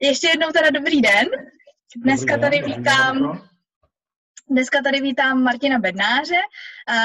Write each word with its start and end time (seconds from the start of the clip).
Ještě 0.00 0.28
jednou 0.28 0.48
teda 0.48 0.70
dobrý 0.70 1.00
den. 1.00 1.26
Dneska 1.96 2.36
Dobrý 2.36 2.50
tady 2.50 2.62
vítám, 2.62 3.18
den, 3.18 3.48
dneska 4.50 4.82
tady 4.82 5.00
vítám 5.00 5.42
Martina 5.42 5.78
Bednáře, 5.78 6.40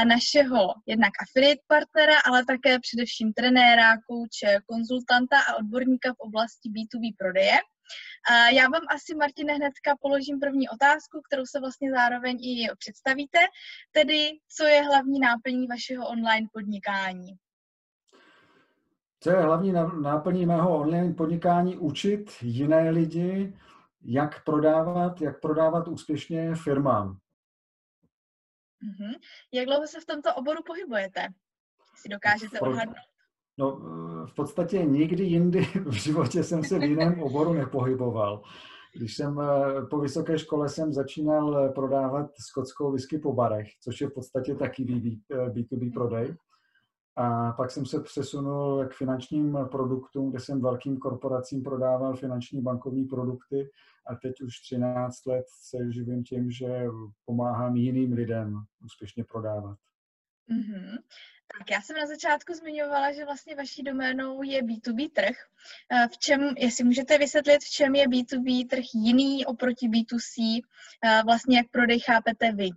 našeho 0.08 0.74
jednak 0.88 1.12
affiliate 1.24 1.62
partnera, 1.68 2.20
ale 2.26 2.46
také 2.46 2.80
především 2.80 3.34
trenéra, 3.34 3.98
kouče, 4.08 4.60
konzultanta 4.66 5.40
a 5.40 5.56
odborníka 5.56 6.14
v 6.14 6.20
oblasti 6.20 6.70
B2B 6.70 7.16
prodeje. 7.18 7.58
Já 8.52 8.64
vám 8.70 8.82
asi, 8.90 9.16
Martine, 9.16 9.54
hnedka 9.54 9.96
položím 10.02 10.40
první 10.40 10.70
otázku, 10.70 11.22
kterou 11.28 11.46
se 11.46 11.60
vlastně 11.60 11.92
zároveň 11.92 12.38
i 12.42 12.68
představíte, 12.80 13.40
tedy 13.92 14.30
co 14.58 14.66
je 14.66 14.82
hlavní 14.82 15.20
náplní 15.20 15.68
vašeho 15.68 16.08
online 16.08 16.48
podnikání. 16.54 17.30
Co 19.24 19.30
je 19.30 19.42
hlavní 19.42 19.72
ná- 19.72 19.94
náplní 20.02 20.46
mého 20.46 20.80
online 20.80 21.14
podnikání? 21.14 21.78
Učit 21.78 22.32
jiné 22.42 22.90
lidi, 22.90 23.58
jak 24.02 24.44
prodávat, 24.44 25.22
jak 25.22 25.42
prodávat 25.42 25.88
úspěšně 25.88 26.56
firmám. 26.56 27.18
Mhm. 28.82 29.14
Jak 29.54 29.66
dlouho 29.66 29.88
se 29.88 30.00
v 30.02 30.06
tomto 30.06 30.36
oboru 30.36 30.64
pohybujete? 30.66 31.28
Si 31.96 32.10
dokážete 32.10 32.60
Pro- 32.60 32.70
odhadnout? 32.72 32.96
No, 33.58 33.72
v 34.26 34.34
podstatě 34.36 34.86
nikdy 34.86 35.24
jindy 35.24 35.60
v 35.86 35.94
životě 35.94 36.44
jsem 36.44 36.64
se 36.64 36.80
v 36.80 36.84
jiném 36.84 37.24
oboru 37.24 37.54
nepohyboval. 37.54 38.44
Když 38.96 39.16
jsem 39.16 39.40
eh, 39.42 39.86
po 39.90 40.00
vysoké 40.00 40.40
škole 40.40 40.70
jsem 40.70 40.94
začínal 40.94 41.58
eh, 41.58 41.70
prodávat 41.70 42.32
skotskou 42.40 42.92
whisky 42.92 43.18
po 43.18 43.34
barech, 43.34 43.68
což 43.84 44.02
je 44.02 44.08
v 44.08 44.14
podstatě 44.14 44.56
taky 44.56 44.84
BB, 44.84 45.22
eh, 45.32 45.50
B2B 45.50 45.94
prodej. 45.94 46.36
A 47.16 47.52
pak 47.52 47.72
jsem 47.72 47.86
se 47.86 48.02
přesunul 48.02 48.86
k 48.86 48.94
finančním 48.94 49.58
produktům, 49.72 50.30
kde 50.30 50.40
jsem 50.40 50.62
velkým 50.62 50.98
korporacím 50.98 51.64
prodával 51.64 52.16
finanční 52.16 52.62
bankovní 52.62 53.06
produkty 53.06 53.70
a 54.08 54.16
teď 54.16 54.42
už 54.42 54.60
13 54.60 55.26
let 55.26 55.46
se 55.48 55.92
živím 55.92 56.24
tím, 56.24 56.52
že 56.52 56.86
pomáhám 57.26 57.76
jiným 57.76 58.14
lidem 58.14 58.64
úspěšně 58.86 59.24
prodávat. 59.24 59.78
Mhm. 60.48 60.98
Tak 61.58 61.72
já 61.72 61.82
jsem 61.82 61.96
na 61.96 62.08
začátku 62.08 62.54
zmiňovala, 62.54 63.14
že 63.14 63.26
vlastně 63.26 63.56
vaší 63.56 63.84
doménou 63.84 64.44
je 64.44 64.62
B2B 64.62 65.12
trh. 65.12 65.36
Eh, 65.92 66.08
V 66.08 66.18
čem, 66.18 66.54
jestli 66.58 66.84
můžete 66.84 67.18
vysvětlit, 67.18 67.58
v 67.64 67.70
čem 67.70 67.96
je 67.96 68.08
B2B 68.08 68.68
trh 68.70 68.84
jiný 68.94 69.46
oproti 69.46 69.88
B2C, 69.88 70.62
eh, 71.04 71.22
vlastně 71.26 71.58
jak 71.58 71.68
prodej 71.72 72.00
chápete 72.00 72.52
vy? 72.52 72.70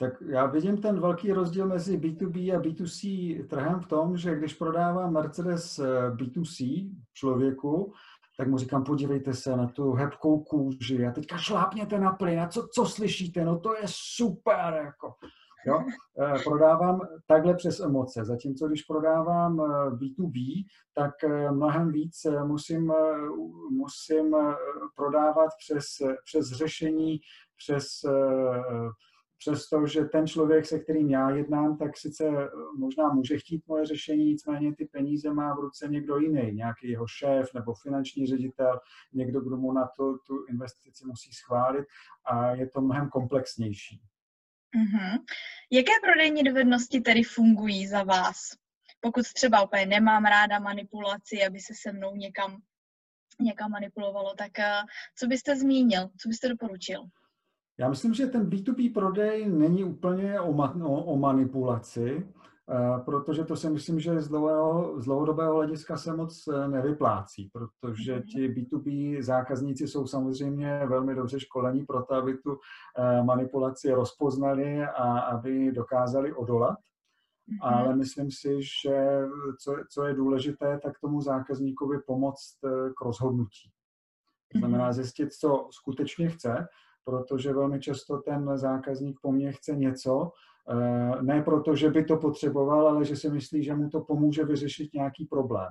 Tak 0.00 0.12
já 0.28 0.46
vidím 0.46 0.76
ten 0.76 1.00
velký 1.00 1.32
rozdíl 1.32 1.66
mezi 1.66 1.98
B2B 1.98 2.56
a 2.56 2.60
B2C 2.62 3.46
trhem 3.46 3.80
v 3.80 3.86
tom, 3.86 4.16
že 4.16 4.34
když 4.34 4.54
prodávám 4.54 5.12
Mercedes 5.12 5.78
eh, 5.78 6.10
B2C 6.10 6.90
člověku, 7.14 7.92
tak 8.38 8.48
mu 8.48 8.58
říkám, 8.58 8.84
podívejte 8.84 9.34
se 9.34 9.56
na 9.56 9.66
tu 9.66 9.92
hebkou 9.92 10.40
kůži 10.44 11.06
a 11.06 11.10
teďka 11.10 11.38
šlápněte 11.38 11.98
na 11.98 12.12
plyn 12.12 12.40
a 12.40 12.48
co, 12.48 12.68
co 12.74 12.86
slyšíte, 12.86 13.44
no 13.44 13.58
to 13.58 13.74
je 13.74 13.82
super, 13.86 14.74
jako. 14.84 15.14
Jo? 15.66 15.84
Eh, 16.20 16.42
Prodávám 16.44 17.00
takhle 17.26 17.54
přes 17.54 17.80
emoce, 17.80 18.24
zatímco 18.24 18.68
když 18.68 18.82
prodávám 18.82 19.60
eh, 19.60 19.90
B2B, 19.90 20.64
tak 20.94 21.24
eh, 21.24 21.50
mnohem 21.50 21.92
víc 21.92 22.26
musím, 22.44 22.92
musím 23.70 24.36
prodávat 24.96 25.50
přes, 25.58 25.84
přes 26.24 26.46
řešení, 26.46 27.20
přes 27.56 27.86
eh, 29.38 29.52
přes 29.52 29.68
to, 29.68 29.86
že 29.86 30.04
ten 30.04 30.26
člověk, 30.26 30.66
se 30.66 30.78
kterým 30.78 31.10
já 31.10 31.30
jednám, 31.30 31.76
tak 31.76 31.96
sice 31.96 32.24
eh, 32.24 32.48
možná 32.78 33.08
může 33.08 33.38
chtít 33.38 33.66
moje 33.66 33.86
řešení, 33.86 34.24
nicméně 34.24 34.74
ty 34.74 34.84
peníze 34.84 35.32
má 35.32 35.54
v 35.54 35.60
ruce 35.60 35.88
někdo 35.88 36.18
jiný, 36.18 36.52
nějaký 36.52 36.88
jeho 36.88 37.06
šéf 37.06 37.54
nebo 37.54 37.74
finanční 37.74 38.26
ředitel, 38.26 38.80
někdo, 39.12 39.40
kdo 39.40 39.56
mu 39.56 39.72
na 39.72 39.88
to 39.96 40.18
tu 40.18 40.46
investici 40.48 41.04
musí 41.06 41.32
schválit 41.32 41.86
a 42.24 42.50
je 42.50 42.68
to 42.68 42.80
mnohem 42.80 43.08
komplexnější. 43.08 44.00
Mhm. 44.76 45.18
Jaké 45.72 45.92
prodejní 46.02 46.42
dovednosti 46.42 47.00
tedy 47.00 47.22
fungují 47.22 47.86
za 47.86 48.02
vás? 48.02 48.36
Pokud 49.00 49.32
třeba 49.32 49.62
úplně 49.62 49.86
nemám 49.86 50.24
ráda 50.24 50.58
manipulaci, 50.58 51.46
aby 51.46 51.60
se 51.60 51.74
se 51.82 51.92
mnou 51.92 52.16
někam, 52.16 52.62
někam 53.40 53.70
manipulovalo, 53.70 54.34
tak 54.34 54.58
eh, 54.58 54.82
co 55.16 55.26
byste 55.26 55.56
zmínil, 55.56 56.08
co 56.20 56.28
byste 56.28 56.48
doporučil? 56.48 57.08
Já 57.78 57.88
myslím, 57.88 58.14
že 58.14 58.26
ten 58.26 58.48
B2B 58.50 58.92
prodej 58.92 59.48
není 59.48 59.84
úplně 59.84 60.40
o, 60.40 60.52
ma- 60.52 60.84
o, 60.86 61.04
o 61.04 61.16
manipulaci, 61.16 62.26
eh, 62.70 63.00
protože 63.04 63.44
to 63.44 63.56
si 63.56 63.70
myslím, 63.70 64.00
že 64.00 64.20
z, 64.20 64.28
dlouhého, 64.28 65.00
z 65.00 65.04
dlouhodobého 65.04 65.54
hlediska 65.56 65.96
se 65.96 66.16
moc 66.16 66.48
eh, 66.48 66.68
nevyplácí, 66.68 67.50
protože 67.52 68.12
Mhm. 68.14 68.22
ti 68.22 68.48
B2B 68.48 69.22
zákazníci 69.22 69.88
jsou 69.88 70.06
samozřejmě 70.06 70.82
velmi 70.86 71.14
dobře 71.14 71.40
školení 71.40 71.86
pro 71.86 72.02
to, 72.02 72.14
aby 72.14 72.38
tu 72.38 72.58
eh, 72.98 73.22
manipulaci 73.22 73.92
rozpoznali 73.92 74.82
a 74.84 75.18
aby 75.20 75.72
dokázali 75.72 76.32
odolat. 76.34 76.78
Mhm. 77.46 77.58
Ale 77.62 77.96
myslím 77.96 78.30
si, 78.30 78.58
že 78.82 79.20
co, 79.60 79.76
co 79.90 80.04
je 80.04 80.14
důležité, 80.14 80.78
tak 80.82 80.98
tomu 81.00 81.20
zákazníkovi 81.20 81.98
pomoct 82.06 82.58
k 82.96 83.00
rozhodnutí. 83.04 83.70
To 84.52 84.58
znamená 84.58 84.84
Mhm. 84.84 84.92
zjistit, 84.92 85.32
co 85.32 85.68
skutečně 85.70 86.28
chce, 86.28 86.68
protože 87.08 87.52
velmi 87.52 87.80
často 87.80 88.18
ten 88.18 88.58
zákazník 88.58 89.18
po 89.22 89.32
mně 89.32 89.52
chce 89.52 89.76
něco, 89.76 90.32
eh, 90.70 91.22
ne 91.22 91.42
proto, 91.42 91.76
že 91.76 91.90
by 91.90 92.04
to 92.04 92.16
potřeboval, 92.16 92.88
ale 92.88 93.04
že 93.04 93.16
si 93.16 93.30
myslí, 93.30 93.62
že 93.64 93.74
mu 93.74 93.88
to 93.88 94.00
pomůže 94.00 94.44
vyřešit 94.44 94.94
nějaký 94.94 95.24
problém. 95.24 95.68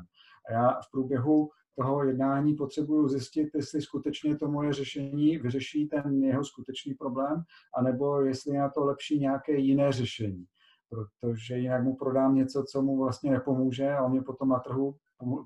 A 0.50 0.54
já 0.54 0.72
v 0.72 0.92
průběhu 0.92 1.50
toho 1.76 2.04
jednání 2.04 2.56
potřebuju 2.56 3.08
zjistit, 3.08 3.50
jestli 3.56 3.82
skutečně 3.82 4.38
to 4.38 4.48
moje 4.48 4.74
řešení 4.74 5.38
vyřeší 5.38 5.88
ten 5.88 6.24
jeho 6.24 6.46
skutečný 6.46 6.94
problém, 6.94 7.44
anebo 7.78 8.22
jestli 8.22 8.54
je 8.54 8.60
na 8.60 8.70
to 8.70 8.86
lepší 8.86 9.20
nějaké 9.20 9.58
jiné 9.58 9.92
řešení. 9.92 10.46
Protože 10.90 11.58
jinak 11.58 11.84
mu 11.84 11.96
prodám 11.96 12.36
něco, 12.36 12.64
co 12.72 12.82
mu 12.82 12.98
vlastně 12.98 13.32
nepomůže 13.32 13.90
a 13.90 14.04
on 14.04 14.12
mě 14.12 14.22
potom 14.22 14.50
na 14.50 14.60
trhu 14.60 14.96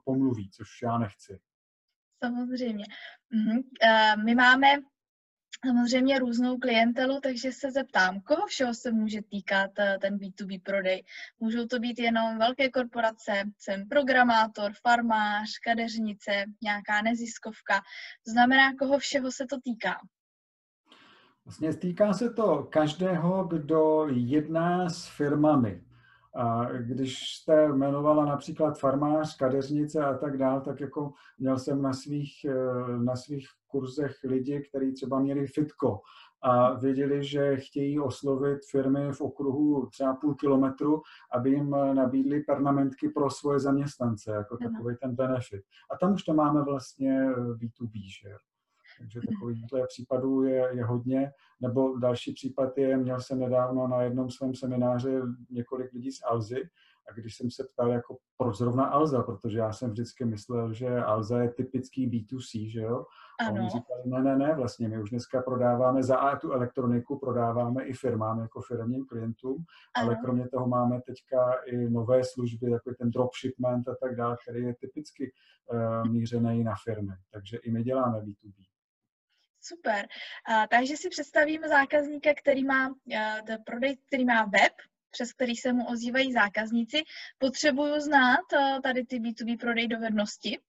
pomluví, 0.06 0.50
což 0.52 0.68
já 0.84 0.98
nechci. 0.98 1.40
Samozřejmě. 2.24 2.86
Mhm. 3.34 3.60
Eh, 3.84 4.16
My 4.24 4.36
máme 4.36 4.68
samozřejmě 5.66 6.20
různou 6.20 6.58
klientelu, 6.58 7.20
takže 7.24 7.52
se 7.52 7.72
zeptám, 7.72 8.22
koho 8.22 8.48
všeho 8.48 8.74
se 8.74 8.92
může 8.92 9.22
týkat 9.22 9.72
eh, 9.80 9.98
ten 10.02 10.18
B2B 10.18 10.62
prodej. 10.64 11.04
Můžou 11.40 11.66
to 11.66 11.80
být 11.80 12.00
jenom 12.00 12.38
velké 12.38 12.70
korporace, 12.70 13.32
jsem 13.58 13.88
programátor, 13.88 14.72
farmář, 14.82 15.50
kadeřnice, 15.66 16.32
nějaká 16.64 17.02
neziskovka. 17.02 17.82
To 18.26 18.32
znamená, 18.32 18.76
koho 18.80 19.00
všeho 19.00 19.32
se 19.32 19.46
to 19.46 19.56
týká. 19.64 19.96
Vlastně 21.46 21.74
týká 21.74 22.14
se 22.14 22.30
to 22.30 22.64
každého, 22.64 23.44
kdo 23.44 24.08
jedná 24.12 24.90
s 24.90 25.08
firmami. 25.08 25.84
A 26.36 26.66
když 26.72 27.20
jste 27.36 27.64
jmenovala 27.64 28.26
například 28.26 28.80
farmář, 28.80 29.38
kadeřnice 29.38 30.06
a 30.06 30.18
tak 30.18 30.38
dál, 30.38 30.62
tak 30.62 30.80
jako 30.80 31.14
měl 31.38 31.60
jsem 31.60 31.82
na 31.82 31.94
svých, 31.94 32.46
eh, 32.46 32.98
na 32.98 33.16
svých 33.16 33.48
kurzech 33.68 34.16
lidi, 34.24 34.62
kteří 34.70 34.94
třeba 34.94 35.20
měli 35.20 35.48
fitko 35.48 36.00
a 36.42 36.74
věděli, 36.74 37.24
že 37.24 37.58
chtějí 37.58 38.00
oslovit 38.00 38.60
firmy 38.72 39.12
v 39.12 39.22
okruhu 39.22 39.86
třeba 39.86 40.14
půl 40.14 40.36
kilometru, 40.36 41.02
aby 41.34 41.50
jim 41.50 41.70
nabídli 41.70 42.40
pernamentky 42.40 43.10
pro 43.10 43.30
svoje 43.30 43.60
zaměstnance, 43.60 44.32
jako 44.32 44.58
takový 44.58 44.96
ten 45.02 45.16
benefit. 45.16 45.62
A 45.92 45.98
tam 45.98 46.14
už 46.14 46.24
to 46.24 46.34
máme 46.34 46.64
vlastně 46.64 47.26
eh, 47.30 47.36
B2B, 47.36 47.92
že 48.22 48.30
jo. 48.30 48.38
Takže 49.02 49.20
takovýchhle 49.30 49.88
případů 49.88 50.44
je, 50.44 50.70
je 50.72 50.86
hodně. 50.86 51.32
Nebo 51.62 51.98
další 51.98 52.34
případ 52.34 52.78
je, 52.78 52.98
měl 52.98 53.20
jsem 53.20 53.40
nedávno 53.40 53.88
na 53.88 54.02
jednom 54.02 54.30
svém 54.30 54.56
semináře 54.56 55.22
několik 55.50 55.94
lidí 55.94 56.12
z 56.12 56.20
Alzy 56.26 56.70
a 57.10 57.14
když 57.14 57.36
jsem 57.36 57.52
se 57.52 57.64
ptal, 57.74 57.92
jako 57.92 58.18
proč 58.38 58.58
zrovna 58.58 58.86
Alza, 58.86 59.24
protože 59.24 59.58
já 59.58 59.74
jsem 59.74 59.90
vždycky 59.90 60.26
myslel, 60.26 60.74
že 60.74 60.98
Alza 60.98 61.42
je 61.42 61.50
typický 61.50 62.10
B2C, 62.10 62.72
že 62.72 62.82
jo? 62.82 63.06
A 63.48 63.52
oni 63.52 63.70
říkali, 63.70 64.02
ne, 64.06 64.22
ne, 64.24 64.38
ne, 64.38 64.56
vlastně 64.56 64.88
my 64.88 65.02
už 65.02 65.10
dneska 65.10 65.42
prodáváme 65.42 66.04
za 66.04 66.18
A 66.18 66.40
tu 66.40 66.52
elektroniku, 66.52 67.20
prodáváme 67.20 67.84
i 67.84 67.94
firmám 67.94 68.40
jako 68.40 68.62
firmním 68.62 69.06
klientům, 69.06 69.64
ale 69.96 70.16
ano. 70.16 70.22
kromě 70.24 70.50
toho 70.50 70.68
máme 70.68 71.02
teďka 71.02 71.54
i 71.66 71.90
nové 71.90 72.24
služby, 72.24 72.72
jako 72.72 72.90
je 72.90 72.96
ten 72.96 73.12
dropshipment 73.12 73.88
a 73.88 73.96
tak 73.96 74.16
dále, 74.16 74.38
který 74.44 74.64
je 74.64 74.76
typicky 74.76 75.32
uh, 75.74 76.12
mířený 76.12 76.64
na 76.64 76.74
firmy. 76.84 77.14
Takže 77.32 77.58
i 77.58 77.72
my 77.72 77.84
děláme 77.84 78.20
B2B. 78.20 78.71
Super. 79.62 80.08
A, 80.46 80.68
takže 80.68 80.98
si 80.98 81.10
představíme 81.10 81.70
zákazníka, 81.70 82.30
který 82.42 82.64
má 82.64 82.90
uh, 82.90 82.96
prodej, 83.66 83.98
který 84.08 84.26
má 84.26 84.44
web, 84.44 84.74
přes 85.12 85.34
který 85.34 85.56
se 85.56 85.74
mu 85.74 85.88
ozývají 85.88 86.34
zákazníci. 86.34 87.04
Potřebuju 87.38 88.00
znát 88.00 88.46
uh, 88.54 88.82
tady 88.82 89.06
ty 89.06 89.20
B2B 89.20 89.58
prodej 89.60 89.88
dovednosti. 89.88 90.60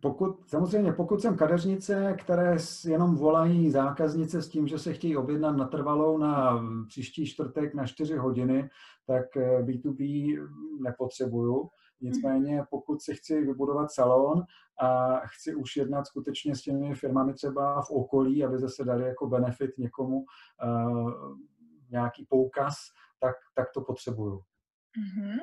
Pokud, 0.00 0.48
samozřejmě, 0.48 0.92
pokud 0.92 1.22
jsem 1.22 1.36
kadeřnice, 1.36 2.16
které 2.18 2.56
jenom 2.84 3.16
volají 3.16 3.70
zákaznice 3.70 4.42
s 4.42 4.48
tím, 4.48 4.68
že 4.68 4.78
se 4.78 4.92
chtějí 4.92 5.16
objednat 5.16 5.56
na 5.56 5.66
trvalou 5.66 6.18
na 6.18 6.62
příští 6.88 7.26
čtvrtek 7.26 7.74
na 7.74 7.86
4 7.86 8.16
hodiny, 8.16 8.70
tak 9.06 9.36
eh, 9.36 9.62
B2B 9.62 10.34
nepotřebuju. 10.82 11.68
Nicméně 12.00 12.62
pokud 12.70 13.02
si 13.02 13.14
chci 13.14 13.40
vybudovat 13.40 13.92
salon 13.92 14.42
a 14.80 15.18
chci 15.26 15.54
už 15.54 15.76
jednat 15.76 16.06
skutečně 16.06 16.56
s 16.56 16.62
těmi 16.62 16.94
firmami 16.94 17.34
třeba 17.34 17.82
v 17.82 17.90
okolí, 17.90 18.44
aby 18.44 18.58
zase 18.58 18.84
dali 18.84 19.04
jako 19.04 19.26
benefit 19.26 19.78
někomu 19.78 20.24
uh, 20.64 21.38
nějaký 21.90 22.26
poukaz, 22.28 22.74
tak, 23.20 23.36
tak 23.54 23.72
to 23.74 23.80
potřebuju. 23.80 24.42
Uh-huh. 24.98 25.40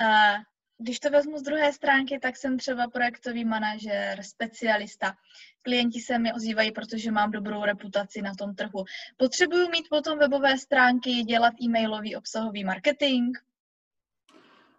Uh, 0.00 0.42
když 0.78 1.00
to 1.00 1.10
vezmu 1.10 1.38
z 1.38 1.42
druhé 1.42 1.72
stránky, 1.72 2.18
tak 2.18 2.36
jsem 2.36 2.58
třeba 2.58 2.88
projektový 2.88 3.44
manažer, 3.44 4.22
specialista. 4.22 5.14
Klienti 5.62 6.00
se 6.00 6.18
mi 6.18 6.32
ozývají, 6.32 6.72
protože 6.72 7.10
mám 7.10 7.30
dobrou 7.30 7.64
reputaci 7.64 8.22
na 8.22 8.34
tom 8.34 8.54
trhu. 8.54 8.84
Potřebuju 9.16 9.68
mít 9.68 9.88
potom 9.90 10.18
webové 10.18 10.58
stránky, 10.58 11.10
dělat 11.10 11.54
e-mailový 11.62 12.16
obsahový 12.16 12.64
marketing? 12.64 13.36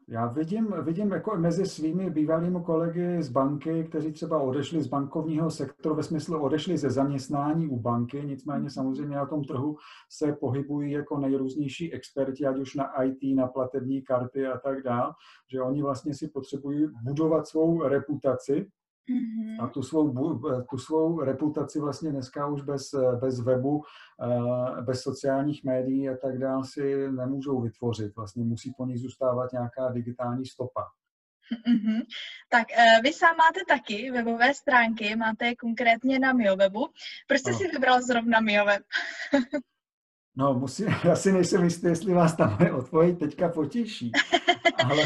Já 0.10 0.28
vidím, 0.28 0.74
vidím 0.82 1.12
jako 1.12 1.38
mezi 1.38 1.66
svými 1.66 2.10
bývalými 2.10 2.60
kolegy 2.66 3.24
z 3.24 3.30
banky, 3.30 3.84
kteří 3.84 4.12
třeba 4.12 4.42
odešli 4.42 4.82
z 4.82 4.88
bankovního 4.88 5.52
sektoru, 5.52 5.96
ve 5.96 6.04
smyslu 6.04 6.42
odešli 6.42 6.78
ze 6.78 6.90
zaměstnání 6.90 7.68
u 7.68 7.80
banky, 7.80 8.24
nicméně 8.26 8.70
samozřejmě 8.70 9.16
na 9.16 9.26
tom 9.26 9.44
trhu 9.44 9.78
se 10.10 10.34
pohybují 10.34 10.92
jako 10.92 11.18
nejrůznější 11.18 11.94
experti, 11.94 12.46
ať 12.46 12.58
už 12.58 12.76
na 12.76 13.04
IT, 13.04 13.36
na 13.36 13.48
platební 13.48 14.02
karty 14.02 14.48
a 14.48 14.58
tak 14.58 14.84
dále, 14.84 15.14
že 15.52 15.62
oni 15.62 15.82
vlastně 15.82 16.14
si 16.14 16.28
potřebují 16.28 16.88
budovat 17.04 17.48
svou 17.48 17.84
reputaci 17.84 18.68
Mm-hmm. 19.10 19.64
A 19.64 19.68
tu 19.68 19.84
svou, 19.84 20.40
tu 20.70 20.78
svou 20.78 21.20
reputaci 21.20 21.80
vlastně 21.80 22.12
dneska 22.12 22.48
už 22.48 22.62
bez, 22.62 22.84
bez 23.22 23.40
webu, 23.40 23.84
eh, 24.24 24.82
bez 24.82 25.02
sociálních 25.02 25.64
médií 25.64 26.10
a 26.10 26.18
tak 26.18 26.38
dále 26.38 26.66
si 26.66 27.12
nemůžou 27.12 27.62
vytvořit. 27.62 28.16
Vlastně 28.16 28.44
musí 28.44 28.74
po 28.78 28.86
ní 28.86 28.98
zůstávat 28.98 29.52
nějaká 29.52 29.92
digitální 29.92 30.46
stopa. 30.46 30.86
Mm-hmm. 31.52 32.02
Tak 32.50 32.68
eh, 32.72 33.02
vy 33.04 33.14
sám 33.14 33.36
máte 33.38 33.60
taky 33.68 34.12
webové 34.12 34.54
stránky, 34.54 35.16
máte 35.16 35.46
je 35.46 35.56
konkrétně 35.56 36.20
na 36.20 36.34
MioWebu. 36.34 36.88
Proč 37.28 37.40
jste 37.40 37.52
no. 37.52 37.58
si 37.58 37.68
vybral 37.68 38.02
zrovna 38.02 38.40
MioWeb? 38.40 38.84
no, 40.36 40.54
musím, 40.54 40.88
já 41.04 41.16
si 41.16 41.32
nejsem 41.32 41.64
jistý, 41.64 41.88
jestli 41.88 42.14
vás 42.14 42.36
tam 42.36 42.58
moje 42.60 42.74
odpověď 42.74 43.20
teďka 43.20 43.50
potěší, 43.50 44.12
ale 44.86 45.04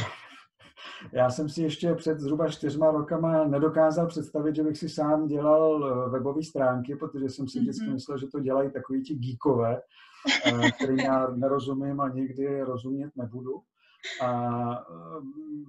já 1.14 1.30
jsem 1.30 1.50
si 1.50 1.64
ještě 1.64 1.96
před 1.96 2.20
zhruba 2.20 2.50
čtyřma 2.50 2.92
rokama 2.92 3.44
nedokázal 3.44 4.08
představit, 4.08 4.56
že 4.56 4.64
bych 4.64 4.78
si 4.78 4.90
sám 4.90 5.28
dělal 5.28 5.86
eh, 5.86 6.10
webové 6.10 6.44
stránky, 6.44 6.96
protože 6.96 7.30
jsem 7.30 7.48
si 7.48 7.60
vždycky 7.60 7.86
mm-hmm. 7.86 7.94
myslel, 7.94 8.18
že 8.18 8.28
to 8.28 8.40
dělají 8.40 8.72
takový 8.72 9.04
ti 9.04 9.16
geekové, 9.16 9.82
eh, 10.46 10.72
kterým 10.72 11.00
já 11.00 11.28
nerozumím 11.28 12.02
a 12.02 12.10
nikdy 12.10 12.62
rozumět 12.62 13.12
nebudu. 13.16 13.62
A 14.22 14.72
eh, 14.72 15.22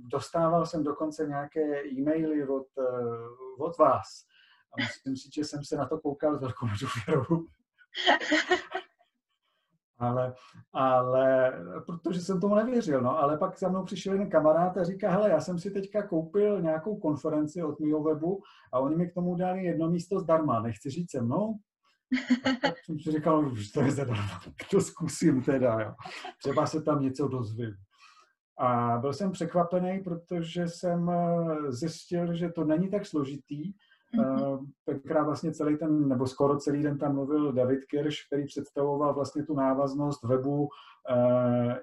dostával 0.08 0.66
jsem 0.66 0.82
dokonce 0.82 1.26
nějaké 1.26 1.84
e-maily 1.86 2.48
od, 2.48 2.66
od 3.58 3.78
vás. 3.78 4.26
A 4.72 4.82
musím 4.82 5.14
říct, 5.14 5.34
že 5.34 5.44
jsem 5.44 5.64
se 5.64 5.76
na 5.76 5.86
to 5.86 5.98
koukal 5.98 6.36
s 6.36 6.40
velkou 6.40 6.66
důvěrou 6.66 7.46
ale, 10.02 10.34
ale 10.72 11.52
protože 11.86 12.20
jsem 12.20 12.40
tomu 12.40 12.54
nevěřil, 12.54 13.00
no, 13.00 13.18
ale 13.18 13.38
pak 13.38 13.58
za 13.58 13.68
mnou 13.68 13.84
přišel 13.84 14.12
jeden 14.12 14.30
kamarád 14.30 14.76
a 14.76 14.84
říká, 14.84 15.10
hele, 15.10 15.30
já 15.30 15.40
jsem 15.40 15.58
si 15.58 15.70
teďka 15.70 16.06
koupil 16.06 16.62
nějakou 16.62 16.96
konferenci 16.96 17.62
od 17.62 17.80
mého 17.80 18.02
webu 18.02 18.42
a 18.72 18.78
oni 18.78 18.96
mi 18.96 19.10
k 19.10 19.14
tomu 19.14 19.34
dali 19.34 19.64
jedno 19.64 19.90
místo 19.90 20.20
zdarma, 20.20 20.60
nechci 20.60 20.90
říct 20.90 21.10
se 21.10 21.20
mnou? 21.20 21.54
tak 22.62 22.74
jsem 22.84 22.98
si 22.98 23.12
říkal, 23.12 23.56
že 23.56 23.72
to 23.72 23.80
je 23.80 23.90
zadarmo, 23.90 24.24
to 24.70 24.80
zkusím 24.80 25.42
teda, 25.42 25.80
jo. 25.80 25.94
třeba 26.38 26.66
se 26.66 26.82
tam 26.82 27.02
něco 27.02 27.28
dozvím. 27.28 27.74
A 28.58 28.98
byl 28.98 29.12
jsem 29.12 29.32
překvapený, 29.32 30.00
protože 30.00 30.68
jsem 30.68 31.10
eh, 31.10 31.72
zjistil, 31.72 32.34
že 32.34 32.48
to 32.48 32.64
není 32.64 32.90
tak 32.90 33.06
složitý. 33.06 33.72
Tenkrát 34.84 35.24
vlastně 35.24 35.52
celý 35.52 35.78
ten, 35.78 36.08
nebo 36.08 36.26
skoro 36.26 36.56
celý 36.56 36.82
den 36.82 36.98
tam 36.98 37.14
mluvil 37.14 37.52
David 37.52 37.84
Kirsch, 37.84 38.26
který 38.26 38.46
představoval 38.46 39.14
vlastně 39.14 39.42
tu 39.42 39.54
návaznost 39.54 40.24
webu, 40.24 40.68
eh, 41.10 41.80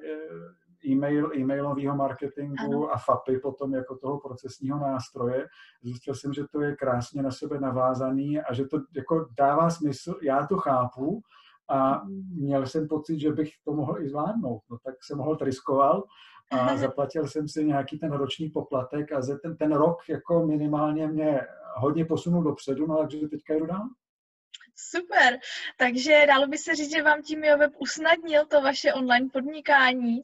e-mail, 0.87 1.31
e-mailového 1.35 1.95
marketingu 1.95 2.55
ano. 2.63 2.93
a 2.93 2.97
FAPy 2.97 3.39
potom 3.39 3.73
jako 3.73 3.97
toho 3.97 4.19
procesního 4.19 4.79
nástroje. 4.79 5.47
Zjistil 5.81 6.15
jsem, 6.15 6.33
že 6.33 6.43
to 6.51 6.61
je 6.61 6.75
krásně 6.75 7.21
na 7.21 7.31
sebe 7.31 7.59
navázaný 7.59 8.39
a 8.41 8.53
že 8.53 8.65
to 8.65 8.79
jako 8.95 9.27
dává 9.37 9.69
smysl, 9.69 10.15
já 10.23 10.47
to 10.47 10.57
chápu 10.57 11.21
a 11.69 12.01
měl 12.35 12.65
jsem 12.65 12.87
pocit, 12.87 13.19
že 13.19 13.31
bych 13.31 13.49
to 13.65 13.73
mohl 13.73 14.01
i 14.01 14.09
zvládnout. 14.09 14.61
No 14.71 14.77
tak 14.83 14.95
jsem 15.03 15.17
mohl 15.17 15.37
riskoval 15.41 16.03
a 16.51 16.77
zaplatil 16.77 17.27
jsem 17.27 17.47
si 17.47 17.65
nějaký 17.65 17.99
ten 17.99 18.11
roční 18.11 18.49
poplatek 18.49 19.11
a 19.11 19.21
ten, 19.41 19.57
ten 19.57 19.71
rok 19.71 20.09
jako 20.09 20.45
minimálně 20.45 21.07
mě 21.07 21.41
hodně 21.75 22.05
posunul 22.05 22.43
dopředu, 22.43 22.87
no 22.87 22.97
takže 22.97 23.27
teďka 23.27 23.53
jdu 23.53 23.65
dál. 23.65 23.89
Super, 24.75 25.39
takže 25.77 26.23
dalo 26.27 26.47
by 26.47 26.57
se 26.57 26.75
říct, 26.75 26.91
že 26.91 27.03
vám 27.03 27.21
tím 27.21 27.41
web 27.41 27.71
usnadnil 27.79 28.45
to 28.45 28.61
vaše 28.61 28.93
online 28.93 29.29
podnikání? 29.33 30.21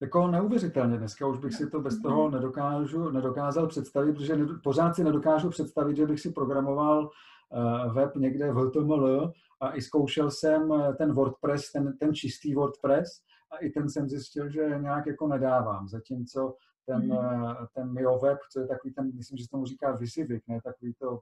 Jako 0.00 0.26
neuvěřitelně. 0.26 0.98
Dneska 0.98 1.26
už 1.26 1.38
bych 1.38 1.54
si 1.54 1.70
to 1.70 1.80
bez 1.80 2.02
toho 2.02 2.30
nedokážu, 2.30 3.10
nedokázal 3.10 3.66
představit, 3.66 4.12
protože 4.12 4.36
pořád 4.62 4.94
si 4.94 5.04
nedokážu 5.04 5.50
představit, 5.50 5.96
že 5.96 6.06
bych 6.06 6.20
si 6.20 6.32
programoval 6.32 7.10
uh, 7.50 7.94
web 7.94 8.16
někde 8.16 8.52
v 8.52 8.56
HTML 8.56 9.32
a 9.60 9.76
i 9.76 9.82
zkoušel 9.82 10.30
jsem 10.30 10.72
eh, 10.72 10.94
ten 10.94 11.12
WordPress, 11.12 11.72
ten, 11.72 11.98
ten 11.98 12.14
čistý 12.14 12.54
WordPress 12.54 13.08
a 13.50 13.56
i 13.56 13.70
ten 13.70 13.90
jsem 13.90 14.08
zjistil, 14.08 14.50
že 14.50 14.78
nějak 14.78 15.06
jako 15.06 15.28
nedávám. 15.28 15.88
Zatímco 15.88 16.56
ten, 16.86 17.02
mm. 17.02 17.56
ten 17.74 17.92
Mio 17.92 18.18
Web, 18.18 18.38
co 18.52 18.60
je 18.60 18.66
takový 18.66 18.94
ten, 18.94 19.10
myslím, 19.14 19.38
že 19.38 19.44
se 19.44 19.50
tomu 19.50 19.66
říká 19.66 19.92
visivik, 19.92 20.42
ne 20.48 20.60
takový 20.64 20.94
to, 20.94 21.20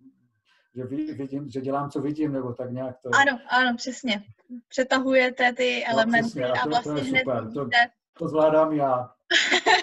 že 0.74 0.84
vidím, 1.14 1.48
že 1.48 1.60
dělám, 1.60 1.90
co 1.90 2.00
vidím, 2.00 2.32
nebo 2.32 2.52
tak 2.52 2.70
nějak 2.70 2.96
to. 3.02 3.10
Ano, 3.14 3.38
ano, 3.48 3.76
přesně. 3.76 4.22
Přetahujete 4.68 5.52
ty 5.52 5.84
no, 5.86 5.92
elementy 5.92 6.40
no, 6.40 6.46
a, 6.46 6.52
to, 6.52 6.60
a 6.60 6.68
vlastně 6.68 6.92
to 6.92 6.98
je 6.98 7.04
super. 7.04 7.52
To, 7.52 7.68
to 8.18 8.28
zvládám 8.28 8.72
já. 8.72 9.10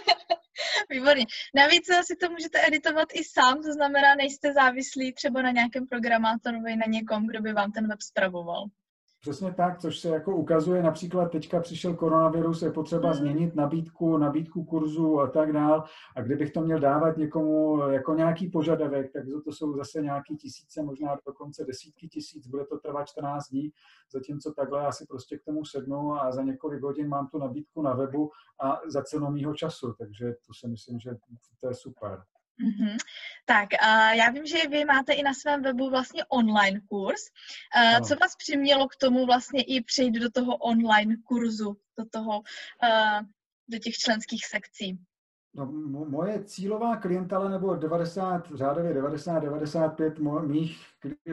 Výborně. 0.89 1.25
Navíc 1.55 1.85
si 1.85 2.15
to 2.15 2.29
můžete 2.29 2.67
editovat 2.67 3.07
i 3.13 3.23
sám, 3.23 3.55
to 3.55 3.73
znamená, 3.73 4.15
nejste 4.15 4.53
závislí 4.53 5.13
třeba 5.13 5.41
na 5.41 5.51
nějakém 5.51 5.87
programátorovi, 5.87 6.75
na 6.75 6.85
někom, 6.87 7.27
kdo 7.27 7.41
by 7.41 7.53
vám 7.53 7.71
ten 7.71 7.87
web 7.87 8.01
spravoval. 8.01 8.65
Přesně 9.23 9.53
tak, 9.53 9.79
což 9.79 9.99
se 9.99 10.09
jako 10.09 10.35
ukazuje, 10.35 10.83
například 10.83 11.31
teďka 11.31 11.59
přišel 11.59 11.95
koronavirus, 11.95 12.61
je 12.61 12.71
potřeba 12.71 13.07
mm. 13.07 13.13
změnit 13.13 13.55
nabídku, 13.55 14.17
nabídku 14.17 14.63
kurzu 14.63 15.19
a 15.19 15.27
tak 15.27 15.51
dál. 15.51 15.83
A 16.15 16.21
kdybych 16.21 16.51
to 16.51 16.61
měl 16.61 16.79
dávat 16.79 17.17
někomu 17.17 17.79
jako 17.89 18.13
nějaký 18.13 18.49
požadavek, 18.49 19.13
tak 19.13 19.23
to 19.45 19.51
jsou 19.51 19.77
zase 19.77 20.01
nějaký 20.01 20.37
tisíce, 20.37 20.83
možná 20.83 21.17
dokonce 21.27 21.65
desítky 21.65 22.07
tisíc, 22.07 22.47
bude 22.47 22.65
to 22.65 22.79
trvat 22.79 23.05
14 23.07 23.49
dní, 23.49 23.71
zatímco 24.13 24.53
takhle 24.53 24.83
já 24.83 24.91
si 24.91 25.05
prostě 25.05 25.37
k 25.37 25.43
tomu 25.43 25.65
sednu 25.65 26.13
a 26.13 26.31
za 26.31 26.43
několik 26.43 26.81
hodin 26.81 27.07
mám 27.07 27.27
tu 27.27 27.37
nabídku 27.37 27.81
na 27.81 27.93
webu 27.93 28.31
a 28.63 28.79
za 28.87 29.03
cenu 29.03 29.31
mýho 29.31 29.53
času, 29.53 29.93
takže 29.93 30.33
to 30.47 30.53
si 30.53 30.67
myslím, 30.67 30.99
že 30.99 31.11
to 31.59 31.67
je 31.67 31.73
super. 31.73 32.23
Mm-hmm. 32.61 32.97
Tak, 33.45 33.69
uh, 33.73 34.17
já 34.17 34.29
vím, 34.29 34.45
že 34.45 34.67
vy 34.69 34.85
máte 34.85 35.13
i 35.13 35.23
na 35.23 35.33
svém 35.33 35.61
webu 35.61 35.89
vlastně 35.89 36.25
online 36.25 36.81
kurz. 36.89 37.21
Uh, 37.77 38.07
co 38.07 38.15
vás 38.15 38.35
přimělo 38.35 38.87
k 38.87 38.95
tomu 38.95 39.25
vlastně 39.25 39.63
i 39.63 39.83
přejít 39.83 40.11
do 40.11 40.29
toho 40.29 40.57
online 40.57 41.15
kurzu, 41.23 41.77
do 41.99 42.05
toho, 42.11 42.39
uh, 42.39 43.25
do 43.69 43.77
těch 43.79 43.93
členských 43.93 44.45
sekcí? 44.45 44.99
No, 45.55 45.65
moje 46.09 46.43
cílová 46.43 46.95
klientela, 46.95 47.49
nebo 47.49 47.75
90, 47.75 48.51
řádově 48.55 48.93
90-95 48.93 50.47
mých, 50.47 50.85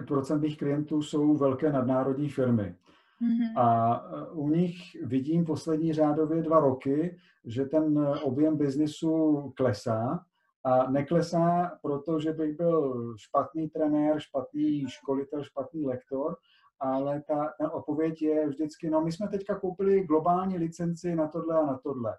procent 0.07 0.41
mých 0.41 0.59
klientů 0.59 1.03
jsou 1.03 1.37
velké 1.37 1.73
nadnárodní 1.73 2.29
firmy. 2.29 2.77
Mm-hmm. 3.23 3.61
A 3.61 4.01
u 4.33 4.49
nich 4.49 4.77
vidím 5.05 5.45
poslední 5.45 5.93
řádově 5.93 6.43
dva 6.43 6.61
roky, 6.61 7.19
že 7.45 7.65
ten 7.65 7.99
objem 8.23 8.57
biznisu 8.57 9.53
klesá 9.57 10.25
a 10.65 10.91
neklesá, 10.91 11.79
protože 11.83 12.33
bych 12.33 12.57
byl 12.57 13.15
špatný 13.17 13.69
trenér, 13.69 14.21
špatný 14.21 14.85
školitel, 14.89 15.45
špatný 15.45 15.87
lektor, 15.87 16.37
ale 16.81 17.23
ta, 17.23 17.55
ta 17.59 17.71
odpověď 17.71 18.23
je 18.23 18.49
vždycky, 18.49 18.91
no 18.91 19.01
my 19.01 19.13
jsme 19.13 19.29
teďka 19.29 19.59
koupili 19.59 20.05
globální 20.05 20.59
licenci 20.59 21.17
na 21.17 21.29
tohle 21.29 21.59
a 21.59 21.67
na 21.67 21.79
tohle. 21.79 22.17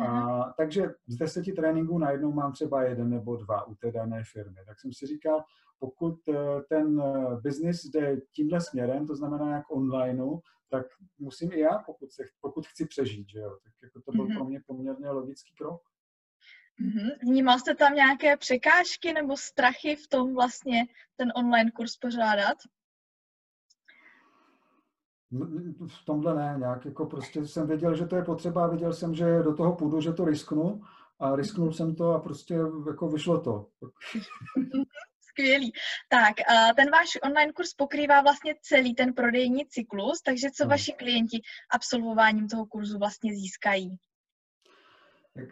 A, 0.00 0.36
mhm. 0.38 0.52
takže 0.56 0.94
z 1.06 1.16
deseti 1.16 1.52
tréninků 1.52 1.98
najednou 1.98 2.32
mám 2.32 2.52
třeba 2.52 2.82
jeden 2.82 3.10
nebo 3.10 3.36
dva 3.36 3.66
u 3.66 3.74
té 3.74 3.92
dané 3.92 4.22
firmy. 4.32 4.60
Tak 4.66 4.80
jsem 4.80 4.92
si 4.92 5.06
říkal, 5.06 5.44
pokud 5.78 6.28
eh, 6.28 6.62
ten 6.68 7.00
eh, 7.00 7.36
biznis 7.40 7.84
jde 7.84 8.20
tímhle 8.34 8.60
směrem, 8.60 9.06
to 9.06 9.16
znamená 9.16 9.56
jak 9.56 9.70
onlineu, 9.70 10.38
tak 10.70 10.86
musím 11.18 11.52
i 11.52 11.60
já, 11.60 11.78
pokud, 11.86 12.12
se, 12.12 12.22
pokud 12.40 12.66
chci 12.66 12.86
přežít, 12.86 13.28
že 13.28 13.38
jo. 13.38 13.58
Tak 13.64 13.72
jako 13.82 14.00
to 14.00 14.12
byl 14.12 14.26
mm-hmm. 14.26 14.36
pro 14.36 14.44
mě 14.44 14.60
poměrně 14.66 15.10
logický 15.10 15.54
krok. 15.54 15.80
Mm-hmm. 16.82 17.10
Vnímal 17.22 17.58
jste 17.58 17.74
tam 17.74 17.94
nějaké 17.94 18.36
překážky 18.36 19.12
nebo 19.12 19.36
strachy 19.36 19.96
v 19.96 20.08
tom 20.08 20.34
vlastně 20.34 20.86
ten 21.16 21.32
online 21.36 21.70
kurz 21.70 21.96
pořádat? 21.96 22.58
V 25.86 26.04
tomhle 26.04 26.34
ne, 26.34 26.54
nějak 26.58 26.84
jako 26.84 27.06
prostě 27.06 27.46
jsem 27.46 27.66
věděl, 27.66 27.96
že 27.96 28.06
to 28.06 28.16
je 28.16 28.24
potřeba, 28.24 28.66
věděl 28.66 28.92
jsem, 28.92 29.14
že 29.14 29.42
do 29.42 29.54
toho 29.54 29.76
půjdu, 29.76 30.00
že 30.00 30.12
to 30.12 30.24
risknu 30.24 30.82
a 31.18 31.36
risknul 31.36 31.72
jsem 31.72 31.94
to 31.94 32.10
a 32.14 32.20
prostě 32.20 32.54
jako 32.86 33.08
vyšlo 33.08 33.40
to. 33.40 33.68
Skvělý. 35.20 35.72
Tak, 36.08 36.34
ten 36.76 36.90
váš 36.90 37.18
online 37.22 37.52
kurz 37.52 37.74
pokrývá 37.74 38.20
vlastně 38.20 38.54
celý 38.62 38.94
ten 38.94 39.14
prodejní 39.14 39.66
cyklus, 39.66 40.22
takže 40.22 40.50
co 40.50 40.66
vaši 40.66 40.92
klienti 40.92 41.40
absolvováním 41.70 42.48
toho 42.48 42.66
kurzu 42.66 42.98
vlastně 42.98 43.34
získají? 43.34 43.96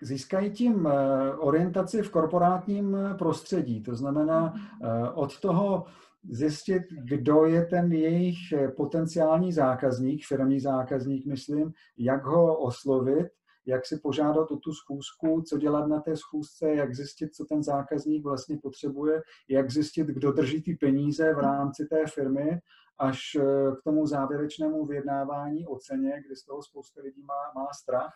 Získají 0.02 0.50
tím 0.50 0.86
eh, 0.86 1.34
orientaci 1.34 2.02
v 2.02 2.10
korporátním 2.10 2.96
prostředí, 3.18 3.82
to 3.82 3.94
znamená 3.94 4.40
mhm. 4.40 4.60
eh, 4.82 5.10
od 5.10 5.40
toho 5.40 5.84
zjistit, 6.30 6.82
kdo 6.90 7.44
je 7.44 7.66
ten 7.66 7.92
jejich 7.92 8.36
potenciální 8.76 9.52
zákazník, 9.52 10.26
firmní 10.26 10.60
zákazník, 10.60 11.26
myslím, 11.26 11.72
jak 11.98 12.24
ho 12.24 12.58
oslovit, 12.58 13.26
jak 13.66 13.86
si 13.86 13.98
požádat 13.98 14.50
o 14.50 14.56
tu 14.56 14.72
schůzku, 14.72 15.42
co 15.42 15.58
dělat 15.58 15.86
na 15.86 16.00
té 16.00 16.16
schůzce, 16.16 16.74
jak 16.74 16.94
zjistit, 16.94 17.34
co 17.34 17.44
ten 17.44 17.62
zákazník 17.62 18.24
vlastně 18.24 18.58
potřebuje, 18.62 19.22
jak 19.48 19.70
zjistit, 19.70 20.06
kdo 20.06 20.32
drží 20.32 20.62
ty 20.62 20.74
peníze 20.74 21.34
v 21.34 21.38
rámci 21.38 21.86
té 21.86 22.06
firmy, 22.06 22.60
až 22.98 23.20
eh, 23.34 23.42
k 23.80 23.82
tomu 23.84 24.06
závěrečnému 24.06 24.86
vyjednávání 24.86 25.66
o 25.66 25.76
ceně, 25.76 26.22
kdy 26.26 26.36
z 26.36 26.44
toho 26.44 26.62
spousta 26.62 27.00
lidí 27.02 27.22
má, 27.22 27.62
má 27.62 27.66
strach 27.82 28.12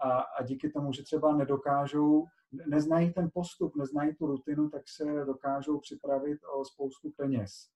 a, 0.00 0.20
a 0.20 0.42
díky 0.42 0.70
tomu, 0.70 0.92
že 0.92 1.02
třeba 1.02 1.36
nedokážou, 1.36 2.26
neznají 2.66 3.12
ten 3.12 3.30
postup, 3.34 3.76
neznají 3.76 4.14
tu 4.14 4.26
rutinu, 4.26 4.70
tak 4.70 4.82
se 4.88 5.24
dokážou 5.24 5.78
připravit 5.78 6.38
o 6.58 6.64
spoustu 6.64 7.10
peněz. 7.16 7.68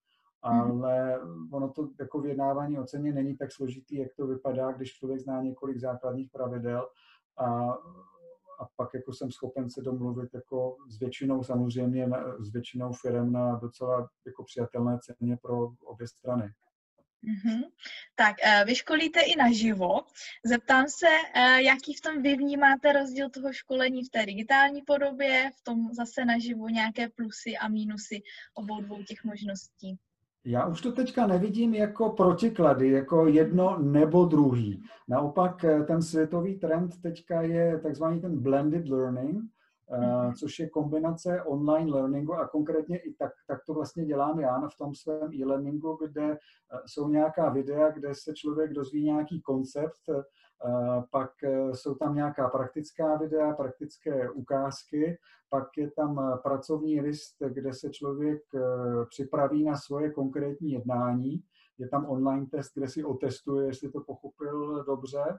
Mhm. 0.47 0.61
Ale 0.61 1.21
ono 1.53 1.69
to 1.69 1.89
jako 2.01 2.21
vyjednávání 2.21 2.79
o 2.79 2.85
ceně 2.85 3.13
není 3.13 3.37
tak 3.37 3.53
složitý, 3.53 3.97
jak 3.97 4.15
to 4.17 4.27
vypadá, 4.27 4.73
když 4.73 4.93
člověk 4.93 5.21
zná 5.21 5.43
několik 5.43 5.79
základních 5.79 6.31
pravidel 6.31 6.89
a, 7.37 7.73
a 8.61 8.69
pak 8.77 8.95
jako 8.95 9.13
jsem 9.13 9.31
schopen 9.31 9.71
se 9.71 9.83
domluvit 9.83 10.35
jako 10.35 10.77
s 10.89 10.99
většinou 10.99 11.43
samozřejmě, 11.43 12.11
s 12.39 12.53
většinou 12.53 12.93
firm 12.93 13.33
na 13.33 13.57
docela 13.57 14.09
jako 14.27 14.45
přijatelné 14.45 14.99
ceně 15.03 15.37
pro 15.43 15.69
obě 15.85 16.09
strany. 16.09 16.53
Mm-hmm. 17.25 17.63
Tak, 18.15 18.37
uh, 18.47 18.67
vy 18.67 18.75
školíte 18.75 19.21
i 19.21 19.37
naživo. 19.37 20.01
Zeptám 20.45 20.85
se, 20.89 21.07
uh, 21.07 21.57
jaký 21.57 21.95
v 21.95 22.01
tom 22.01 22.23
vy 22.23 22.37
vnímáte 22.37 22.93
rozdíl 22.93 23.31
toho 23.31 23.53
školení 23.53 24.05
v 24.05 24.11
té 24.11 24.27
digitální 24.27 24.83
podobě, 24.83 25.51
v 25.61 25.65
tom 25.65 25.89
zase 25.93 26.25
naživo 26.25 26.69
nějaké 26.69 27.09
plusy 27.09 27.57
a 27.57 27.69
mínusy 27.69 28.23
obou 28.55 28.81
dvou 28.81 29.03
těch 29.03 29.25
možností? 29.25 29.99
Já 30.45 30.67
už 30.67 30.81
to 30.81 30.93
teďka 30.93 31.27
nevidím 31.27 31.75
jako 31.75 32.11
protiklady, 32.11 32.91
jako 32.91 33.27
jedno 33.27 33.79
nebo 33.79 34.25
druhý. 34.25 34.83
Naopak 35.09 35.65
eh, 35.65 35.83
ten 35.83 36.03
světový 36.03 36.59
trend 36.59 37.03
teďka 37.03 37.43
je 37.43 37.81
takzvaný 37.81 38.21
ten 38.21 38.43
blended 38.43 38.89
learning. 38.89 39.45
Což 40.39 40.59
je 40.59 40.69
kombinace 40.69 41.43
online 41.43 41.91
learningu 41.91 42.35
a 42.35 42.49
konkrétně 42.49 42.99
i 42.99 43.15
tak, 43.15 43.33
tak 43.47 43.65
to 43.67 43.75
vlastně 43.75 44.05
dělám 44.05 44.41
já 44.41 44.69
v 44.69 44.77
tom 44.79 44.95
svém 44.95 45.33
e-learningu, 45.35 45.99
kde 46.07 46.33
eh, 46.33 46.39
jsou 46.87 47.09
nějaká 47.09 47.49
videa, 47.49 47.91
kde 47.91 48.15
se 48.15 48.35
člověk 48.35 48.73
dozví 48.73 49.05
nějaký 49.05 49.41
koncept, 49.41 50.01
pak 51.11 51.31
jsou 51.73 51.95
tam 51.95 52.15
nějaká 52.15 52.49
praktická 52.49 53.17
videa, 53.17 53.53
praktické 53.53 54.31
ukázky, 54.31 55.19
pak 55.51 55.69
je 55.77 55.91
tam 55.91 56.39
pracovní 56.43 57.01
list, 57.01 57.37
kde 57.49 57.75
se 57.75 57.91
člověk 57.91 58.43
připraví 59.11 59.65
na 59.65 59.77
svoje 59.77 60.11
konkrétní 60.11 60.73
jednání, 60.73 61.43
je 61.79 61.89
tam 61.89 62.11
online 62.11 62.47
test, 62.47 62.73
kde 62.75 62.89
si 62.89 63.05
otestuje, 63.05 63.67
jestli 63.67 63.91
to 63.91 64.01
pochopil 64.01 64.85
dobře, 64.85 65.39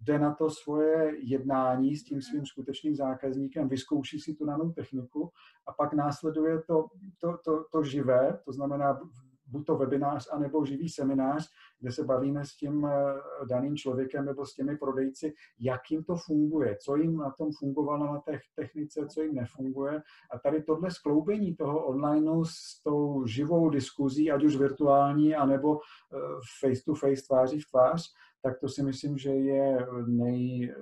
jde 0.00 0.18
na 0.18 0.34
to 0.34 0.50
svoje 0.50 1.16
jednání 1.18 1.96
s 1.96 2.04
tím 2.04 2.22
svým 2.22 2.46
skutečným 2.46 2.96
zákazníkem, 2.96 3.68
vyzkouší 3.68 4.20
si 4.20 4.34
tu 4.34 4.46
danou 4.46 4.72
techniku 4.72 5.30
a 5.66 5.72
pak 5.72 5.92
následuje 5.92 6.62
to, 6.62 6.86
to, 7.20 7.38
to, 7.44 7.64
to 7.72 7.82
živé, 7.82 8.38
to 8.44 8.52
znamená 8.52 9.00
buď 9.50 9.66
to 9.66 9.76
webinář, 9.76 10.28
anebo 10.32 10.64
živý 10.64 10.88
seminář, 10.88 11.48
kde 11.80 11.92
se 11.92 12.04
bavíme 12.04 12.44
s 12.44 12.56
tím 12.56 12.86
eh, 12.86 13.46
daným 13.48 13.76
člověkem 13.76 14.24
nebo 14.24 14.46
s 14.46 14.54
těmi 14.54 14.76
prodejci, 14.76 15.34
jak 15.58 15.80
jim 15.90 16.04
to 16.04 16.16
funguje, 16.16 16.76
co 16.76 16.96
jim 16.96 17.16
na 17.16 17.30
tom 17.30 17.48
fungovalo 17.58 18.14
na 18.14 18.20
té 18.20 18.38
technice, 18.54 19.06
co 19.06 19.22
jim 19.22 19.34
nefunguje. 19.34 20.02
A 20.32 20.38
tady 20.38 20.62
tohle 20.62 20.90
skloubení 20.90 21.56
toho 21.56 21.86
online 21.86 22.30
s 22.44 22.82
tou 22.82 23.26
živou 23.26 23.70
diskuzí, 23.70 24.30
ať 24.30 24.44
už 24.44 24.56
virtuální, 24.56 25.34
anebo 25.34 25.78
eh, 25.78 26.18
face 26.60 26.82
to 26.84 26.94
face, 26.94 27.22
tváří 27.26 27.60
v 27.60 27.70
tvář, 27.70 28.14
tak 28.42 28.60
to 28.60 28.68
si 28.68 28.82
myslím, 28.82 29.18
že 29.18 29.30
je 29.30 29.86
nej, 30.06 30.74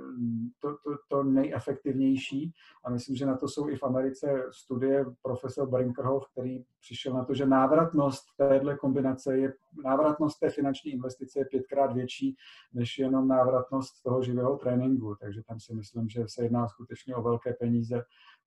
to, 0.60 0.70
to, 0.70 0.90
to 1.08 1.22
nejefektivnější. 1.22 2.52
A 2.84 2.90
myslím, 2.90 3.16
že 3.16 3.26
na 3.26 3.36
to 3.36 3.48
jsou 3.48 3.68
i 3.68 3.76
v 3.76 3.82
Americe 3.82 4.42
studie. 4.50 5.04
Profesor 5.22 5.68
Brinkerhoff, 5.68 6.28
který 6.32 6.64
přišel 6.80 7.12
na 7.14 7.24
to, 7.24 7.34
že 7.34 7.46
návratnost 7.46 8.24
téhle 8.36 8.76
kombinace 8.76 9.38
je, 9.38 9.52
návratnost 9.84 10.40
té 10.40 10.50
finanční 10.50 10.92
investice 10.92 11.38
je 11.38 11.44
pětkrát 11.44 11.92
větší 11.92 12.36
než 12.72 12.98
jenom 12.98 13.28
návratnost 13.28 14.02
toho 14.02 14.22
živého 14.22 14.56
tréninku, 14.56 15.16
takže 15.20 15.42
tam 15.42 15.60
si 15.60 15.74
myslím, 15.74 16.08
že 16.08 16.24
se 16.26 16.42
jedná 16.42 16.68
skutečně 16.68 17.16
o 17.16 17.22
velké 17.22 17.52
peníze 17.52 18.02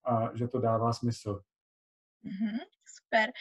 a 0.06 0.36
že 0.36 0.48
to 0.48 0.60
dává 0.60 0.94
smysl. 0.94 1.42
Mm-hmm, 2.26 2.60
super. 2.86 3.32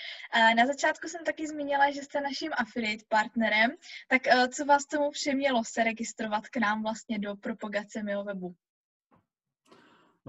Na 0.57 0.67
začátku 0.67 1.09
jsem 1.09 1.25
taky 1.25 1.47
zmínila, 1.47 1.91
že 1.91 2.03
jste 2.03 2.21
naším 2.21 2.53
affiliate 2.59 3.05
partnerem. 3.09 3.71
Tak 4.09 4.27
eh, 4.27 4.49
co 4.49 4.65
vás 4.65 4.87
tomu 4.87 5.11
přimělo 5.11 5.63
se 5.65 5.85
registrovat 5.85 6.49
k 6.49 6.57
nám 6.57 6.83
vlastně 6.83 7.19
do 7.19 7.37
propagace 7.37 8.03
mého 8.03 8.25
webu? 8.25 8.55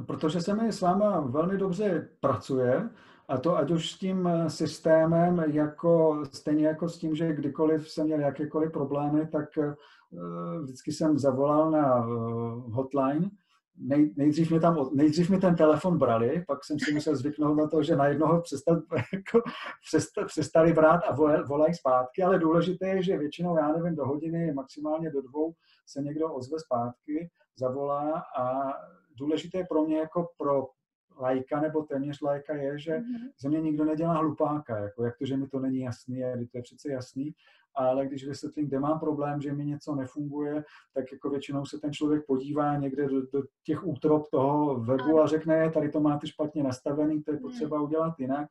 Protože 0.08 0.42
se 0.42 0.54
mi 0.54 0.74
s 0.74 0.82
váma 0.82 1.20
velmi 1.20 1.58
dobře 1.58 2.10
pracuje, 2.20 2.90
a 3.28 3.38
to 3.38 3.58
ať 3.58 3.72
už 3.72 3.92
s 3.92 3.98
tím 3.98 4.28
eh, 4.28 4.50
systémem, 4.50 5.44
jako, 5.48 6.24
stejně 6.32 6.68
jako 6.68 6.90
s 6.90 6.98
tím, 6.98 7.16
že 7.16 7.34
kdykoliv 7.34 7.90
jsem 7.90 8.06
měl 8.06 8.20
jakékoliv 8.20 8.72
problémy, 8.72 9.28
tak 9.28 9.58
eh, 9.58 9.76
vždycky 10.62 10.92
jsem 10.92 11.20
zavolal 11.20 11.72
na 11.72 12.00
hotline 12.72 13.30
nej, 13.82 14.14
nejdřív, 14.18 14.50
mě 14.50 14.60
tam, 14.60 14.90
nejdřív 14.94 15.30
mi 15.30 15.38
ten 15.38 15.56
telefon 15.56 15.98
brali, 15.98 16.44
pak 16.48 16.66
jsem 16.66 16.80
si 16.80 16.94
musel 16.94 17.16
zvyknout 17.16 17.58
na 17.58 17.68
to, 17.68 17.84
že 17.84 17.96
na 17.96 18.08
jednoho 18.08 18.42
přestat, 18.42 18.78
jako, 19.14 19.50
přestat, 19.88 20.28
přestali 20.28 20.74
brát 20.74 21.02
a 21.10 21.16
volají 21.48 21.74
zpátky, 21.74 22.24
ale 22.24 22.40
důležité 22.40 22.88
je, 22.88 23.04
že 23.04 23.18
většinou, 23.18 23.58
já 23.58 23.72
nevím, 23.72 23.96
do 23.96 24.06
hodiny, 24.06 24.54
maximálně 24.54 25.12
do 25.12 25.22
dvou 25.22 25.54
se 25.88 26.02
někdo 26.02 26.34
ozve 26.34 26.60
zpátky, 26.60 27.30
zavolá 27.60 28.24
a 28.38 28.74
důležité 29.20 29.64
pro 29.70 29.84
mě 29.84 29.98
jako 29.98 30.28
pro 30.38 30.68
lajka 31.22 31.62
nebo 31.62 31.84
téměř 31.84 32.22
lajka 32.22 32.56
je, 32.56 32.80
že 32.80 32.98
mm-hmm. 32.98 33.32
ze 33.40 33.50
mě 33.50 33.62
nikdo 33.62 33.86
nedělá 33.86 34.14
hlupáka, 34.14 34.78
jako 34.78 35.04
jak 35.04 35.18
to, 35.18 35.26
že 35.26 35.38
mi 35.38 35.48
to 35.48 35.60
není 35.60 35.80
jasný, 35.80 36.24
a 36.24 36.32
to 36.52 36.58
je 36.58 36.62
přece 36.62 36.92
jasný, 36.92 37.36
ale 37.76 38.06
když 38.06 38.28
vysvětlím, 38.28 38.68
kde 38.68 38.80
mám 38.80 39.00
problém, 39.00 39.42
že 39.42 39.54
mi 39.54 39.66
něco 39.66 39.96
nefunguje, 39.96 40.64
tak 40.94 41.12
jako 41.12 41.30
většinou 41.30 41.66
se 41.66 41.80
ten 41.80 41.94
člověk 41.94 42.26
podívá 42.26 42.76
někde 42.76 43.08
do, 43.08 43.22
do 43.22 43.44
těch 43.64 43.88
útrop 43.88 44.30
toho 44.30 44.80
webu 44.80 45.22
a 45.22 45.28
řekne, 45.28 45.72
tady 45.72 45.90
to 45.90 46.00
máte 46.00 46.28
špatně 46.28 46.64
nastavený, 46.64 47.24
to 47.24 47.32
je 47.32 47.38
hmm. 47.38 47.44
potřeba 47.44 47.82
udělat 47.82 48.20
jinak. 48.20 48.48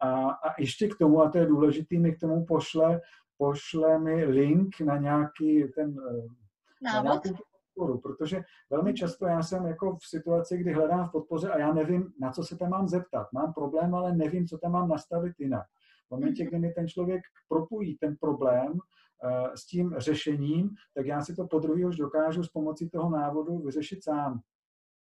A, 0.00 0.30
a 0.30 0.60
ještě 0.60 0.88
k 0.88 0.98
tomu, 0.98 1.22
a 1.22 1.30
to 1.30 1.38
je 1.38 1.46
důležitý, 1.46 1.98
mi 1.98 2.12
k 2.12 2.20
tomu 2.20 2.46
pošle, 2.46 3.00
pošle 3.36 3.98
mi 3.98 4.24
link 4.24 4.80
na 4.80 4.96
nějaký 4.96 5.64
ten 5.74 5.96
eh, 6.10 6.42
Návod. 6.82 7.04
Na 7.04 7.12
nějakou 7.12 7.51
podporu, 7.74 8.00
protože 8.00 8.42
velmi 8.70 8.94
často 8.94 9.26
já 9.26 9.42
jsem 9.42 9.66
jako 9.66 9.96
v 9.96 10.06
situaci, 10.06 10.58
kdy 10.58 10.72
hledám 10.72 11.08
v 11.08 11.12
podpoře 11.12 11.50
a 11.50 11.58
já 11.58 11.72
nevím, 11.72 12.12
na 12.20 12.32
co 12.32 12.42
se 12.42 12.56
tam 12.56 12.70
mám 12.70 12.88
zeptat. 12.88 13.26
Mám 13.32 13.52
problém, 13.52 13.94
ale 13.94 14.16
nevím, 14.16 14.46
co 14.46 14.58
tam 14.58 14.72
mám 14.72 14.88
nastavit 14.88 15.32
jinak. 15.38 15.66
V 16.08 16.10
momentě, 16.10 16.44
kdy 16.44 16.58
mi 16.58 16.72
ten 16.72 16.88
člověk 16.88 17.22
propojí 17.48 17.98
ten 17.98 18.16
problém 18.20 18.72
uh, 18.72 19.54
s 19.54 19.66
tím 19.66 19.94
řešením, 19.98 20.70
tak 20.94 21.06
já 21.06 21.22
si 21.22 21.34
to 21.34 21.46
po 21.46 21.58
druhý 21.58 21.84
už 21.84 21.96
dokážu 21.96 22.42
s 22.42 22.48
pomocí 22.48 22.90
toho 22.90 23.10
návodu 23.10 23.58
vyřešit 23.58 24.04
sám. 24.04 24.40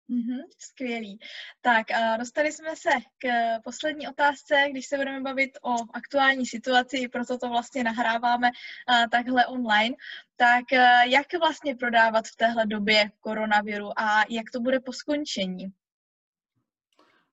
Mm-hmm, 0.10 0.44
skvělý. 0.58 1.20
Tak 1.62 1.88
dostali 2.20 2.52
jsme 2.52 2.76
se 2.76 2.90
k 3.18 3.28
poslední 3.64 4.08
otázce, 4.08 4.56
když 4.72 4.86
se 4.88 4.98
budeme 4.98 5.22
bavit 5.22 5.58
o 5.62 5.76
aktuální 5.94 6.46
situaci, 6.46 7.08
proto 7.12 7.38
to 7.38 7.50
vlastně 7.50 7.84
nahráváme 7.84 8.50
takhle 9.12 9.46
online. 9.46 9.96
Tak 10.36 10.66
jak 11.10 11.28
vlastně 11.40 11.76
prodávat 11.76 12.26
v 12.26 12.36
téhle 12.36 12.66
době 12.66 13.12
koronaviru 13.20 14.00
a 14.00 14.24
jak 14.30 14.52
to 14.54 14.60
bude 14.60 14.80
po 14.80 14.94
skončení? 14.94 15.74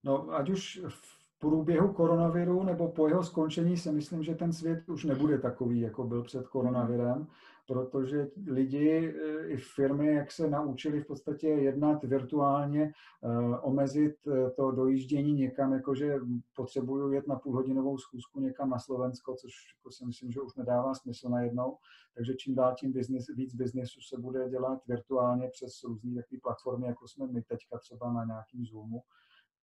No, 0.04 0.30
ať 0.30 0.49
už 0.49 0.80
v 0.88 1.16
průběhu 1.38 1.92
koronaviru 1.92 2.62
nebo 2.62 2.88
po 2.88 3.09
jeho 3.09 3.25
skončení 3.25 3.76
si 3.76 3.92
myslím, 3.92 4.23
že 4.23 4.35
ten 4.35 4.52
svět 4.52 4.88
už 4.88 5.04
nebude 5.04 5.38
takový, 5.38 5.80
jako 5.80 6.04
byl 6.04 6.23
před 6.23 6.49
koronavirem, 6.49 7.26
protože 7.66 8.28
lidi 8.46 9.14
eh, 9.16 9.49
i 9.49 9.56
firmy, 9.56 10.14
jak 10.14 10.32
se 10.32 10.50
naučili 10.50 11.00
v 11.00 11.06
podstatě 11.06 11.49
jednat 11.49 12.04
virtuálně, 12.04 12.92
eh, 12.92 13.58
omezit 13.58 14.16
eh, 14.26 14.50
to 14.50 14.70
dojíždění 14.70 15.32
někam, 15.32 15.73
jakože 15.73 16.18
potřebuju 16.56 17.12
jet 17.12 17.26
na 17.26 17.37
půlhodinovou 17.37 17.99
schůzku 17.99 18.40
někam 18.40 18.70
na 18.70 18.78
Slovensko, 18.78 19.35
což 19.35 19.52
jako 19.78 19.90
si 19.90 20.04
myslím, 20.06 20.32
že 20.32 20.40
už 20.40 20.54
nedává 20.54 20.94
smysl 20.94 21.28
najednou. 21.28 21.76
Takže 22.14 22.35
čím 22.35 22.54
dál 22.54 22.75
tím 22.80 22.92
business, 22.92 23.26
víc 23.37 23.54
biznesu 23.54 24.00
se 24.00 24.20
bude 24.20 24.49
dělat 24.49 24.78
virtuálně 24.88 25.49
přes 25.49 25.82
různé 25.85 26.14
takové 26.14 26.40
platformy, 26.42 26.87
jako 26.87 27.08
jsme 27.08 27.26
my 27.26 27.42
teďka 27.42 27.78
třeba 27.78 28.12
na 28.12 28.25
nějakým 28.25 28.64
Zoomu. 28.64 29.02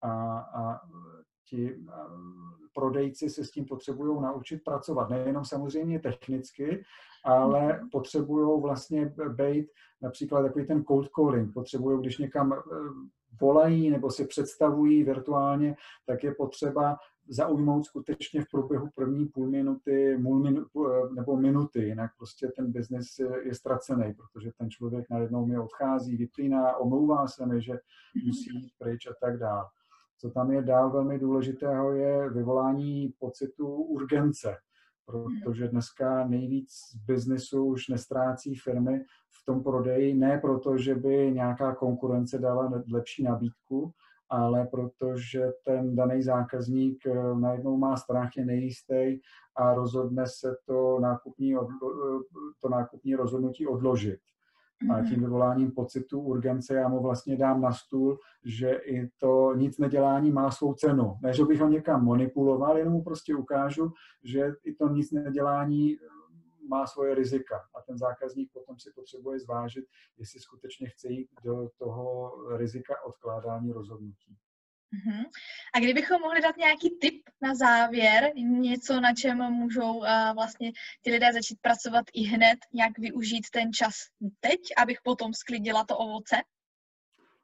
A, 0.02 0.40
a 0.40 0.80
ti 1.46 1.78
prodejci 2.74 3.30
se 3.30 3.46
s 3.46 3.52
tím 3.52 3.66
potřebují 3.66 4.22
naučit 4.22 4.64
pracovat. 4.64 5.10
Nejenom 5.10 5.46
samozřejmě 5.46 6.00
technicky, 6.00 6.84
ale 7.26 7.68
mhm. 7.68 7.90
potřebují 7.90 8.62
vlastně 8.62 9.14
být 9.30 9.68
například 10.02 10.42
takový 10.42 10.66
ten 10.66 10.84
cold 10.84 11.10
calling. 11.16 11.54
Potřebují, 11.54 12.00
když 12.00 12.18
někam 12.18 12.54
e, 12.54 12.58
volají 13.42 13.90
nebo 13.90 14.12
si 14.12 14.28
představují 14.28 15.04
virtuálně, 15.04 15.76
tak 16.06 16.24
je 16.24 16.34
potřeba 16.36 16.98
zaujmout 17.28 17.86
skutečně 17.86 18.42
v 18.42 18.50
průběhu 18.52 18.90
první 18.96 19.26
půl 19.26 19.50
minuty 19.50 20.18
minu, 20.18 20.62
e, 20.62 21.14
nebo 21.14 21.38
minuty, 21.38 21.84
jinak 21.84 22.12
prostě 22.18 22.48
ten 22.56 22.72
biznis 22.72 23.20
je 23.44 23.56
ztracený, 23.56 24.14
protože 24.14 24.52
ten 24.58 24.70
člověk 24.70 25.06
najednou 25.10 25.46
mi 25.46 25.60
odchází, 25.60 26.18
vyplíná, 26.18 26.78
omlouvá 26.78 27.28
se 27.28 27.46
mi, 27.46 27.62
že 27.62 27.72
mhm. 27.72 28.28
musí 28.28 28.50
jít 28.54 28.72
pryč 28.80 29.08
a 29.08 29.14
tak 29.22 29.40
dále. 29.40 29.66
Co 30.24 30.30
tam 30.30 30.52
je 30.52 30.62
dál 30.62 30.92
velmi 30.92 31.20
důležitého, 31.20 31.92
je 31.92 32.30
vyvolání 32.30 33.14
pocitu 33.20 33.68
urgence, 33.68 34.58
protože 35.06 35.68
dneska 35.68 36.28
nejvíc 36.28 36.70
biznesu 37.06 37.66
už 37.66 37.88
nestrácí 37.88 38.56
firmy 38.56 39.04
v 39.42 39.46
tom 39.46 39.64
prodeji, 39.64 40.14
ne 40.14 40.40
proto, 40.40 40.78
že 40.78 40.96
by 40.96 41.32
nějaká 41.32 41.76
konkurence 41.76 42.40
dala 42.40 42.84
lepší 42.92 43.24
nabídku, 43.24 43.92
ale 44.30 44.68
protože 44.72 45.52
ten 45.66 45.96
daný 45.96 46.22
zákazník 46.22 47.06
eh, 47.06 47.36
najednou 47.40 47.78
má 47.78 47.98
strach, 47.98 48.30
je 48.38 48.46
nejistý 48.46 49.20
a 49.56 49.74
rozhodne 49.74 50.24
se 50.28 50.56
to 50.66 51.00
nákupní, 51.00 51.56
to 52.62 52.70
nákupní 52.70 53.16
rozhodnutí 53.16 53.68
odložit. 53.68 54.20
A 54.92 55.02
tím 55.10 55.20
vyvoláním 55.20 55.72
pocitu 55.72 56.20
urgence 56.20 56.76
já 56.76 56.88
mu 56.88 57.02
vlastně 57.02 57.38
dám 57.38 57.62
na 57.62 57.72
stůl, 57.72 58.20
že 58.46 58.72
i 58.72 59.10
to 59.18 59.54
nic 59.56 59.78
nedělání 59.78 60.32
má 60.32 60.52
svou 60.52 60.74
cenu. 60.74 61.18
Ne, 61.22 61.34
že 61.34 61.46
bych 61.46 61.60
ho 61.60 61.70
někam 61.70 62.06
manipuloval, 62.06 62.78
jenom 62.78 62.94
mu 62.94 63.04
prostě 63.04 63.36
ukážu, 63.36 63.92
že 64.24 64.52
i 64.64 64.74
to 64.74 64.90
nic 64.90 65.12
nedělání 65.12 65.94
eh, 65.94 65.98
má 66.70 66.88
svoje 66.88 67.16
rizika. 67.16 67.58
A 67.58 67.82
ten 67.82 67.98
zákazník 67.98 68.52
potom 68.54 68.80
si 68.80 68.92
potřebuje 68.96 69.40
zvážit, 69.40 69.86
jestli 70.18 70.40
skutečně 70.40 70.90
chce 70.90 71.08
jít 71.08 71.30
do 71.44 71.70
toho 71.78 72.32
rizika 72.58 72.96
odkládání 73.06 73.72
rozhodnutí. 73.72 74.38
Uh-huh. 74.94 75.26
A 75.74 75.80
kdybychom 75.80 76.22
mohli 76.22 76.42
dát 76.42 76.58
nějaký 76.58 76.90
tip 77.02 77.22
na 77.42 77.56
závěr, 77.56 78.32
něco, 78.36 79.02
na 79.02 79.14
čem 79.14 79.38
můžou 79.38 79.94
uh, 79.94 80.08
vlastně 80.36 80.72
ty 81.02 81.12
lidé 81.12 81.34
začít 81.34 81.58
pracovat 81.62 82.06
i 82.14 82.22
hned, 82.22 82.60
jak 82.74 83.00
využít 83.00 83.50
ten 83.52 83.74
čas 83.74 83.94
teď, 84.40 84.60
abych 84.78 84.98
potom 85.04 85.34
sklidila 85.34 85.84
to 85.86 85.98
ovoce? 85.98 86.36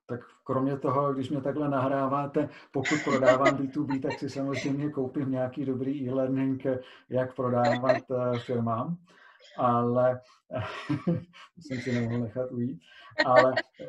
Tak 0.05 0.19
kromě 0.43 0.79
toho, 0.79 1.13
když 1.13 1.29
mě 1.29 1.41
takhle 1.41 1.69
nahráváte, 1.69 2.49
pokud 2.71 3.03
prodávám 3.03 3.57
B2B, 3.57 4.01
tak 4.01 4.19
si 4.19 4.29
samozřejmě 4.29 4.89
koupím 4.89 5.31
nějaký 5.31 5.65
dobrý 5.65 6.09
e-learning, 6.09 6.63
jak 7.09 7.35
prodávat 7.35 8.09
uh, 8.09 8.39
firmám 8.39 8.97
ale 9.57 10.21
jsem 11.59 11.77
si 11.77 11.93
nemohl 11.93 12.19
nechat 12.19 12.51
ujít. 12.51 12.81
Ale 13.25 13.53
eh, 13.81 13.85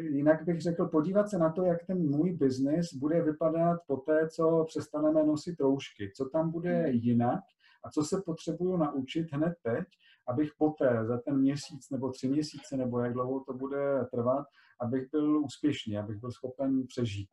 jinak 0.00 0.44
bych 0.44 0.60
řekl, 0.60 0.86
podívat 0.86 1.30
se 1.30 1.38
na 1.38 1.52
to, 1.52 1.64
jak 1.64 1.86
ten 1.86 1.98
můj 1.98 2.32
biznis 2.32 2.94
bude 2.94 3.22
vypadat 3.22 3.80
po 3.86 3.96
té, 3.96 4.28
co 4.28 4.64
přestaneme 4.68 5.24
nosit 5.24 5.60
roušky. 5.60 6.12
Co 6.16 6.24
tam 6.24 6.50
bude 6.50 6.82
hmm. 6.82 6.92
jinak 6.92 7.40
a 7.84 7.90
co 7.90 8.04
se 8.04 8.22
potřebuju 8.26 8.76
naučit 8.76 9.32
hned 9.32 9.54
teď, 9.62 9.84
abych 10.28 10.50
poté, 10.58 11.04
za 11.04 11.18
ten 11.18 11.40
měsíc 11.40 11.90
nebo 11.90 12.10
tři 12.10 12.28
měsíce, 12.28 12.76
nebo 12.76 13.00
jak 13.00 13.12
dlouho 13.12 13.44
to 13.44 13.52
bude 13.54 14.04
trvat, 14.10 14.46
abych 14.80 15.10
byl 15.10 15.44
úspěšný, 15.44 15.98
abych 15.98 16.16
byl 16.16 16.32
schopen 16.32 16.86
přežít. 16.86 17.28